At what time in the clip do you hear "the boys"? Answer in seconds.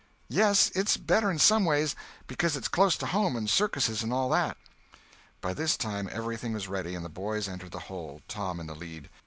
7.05-7.47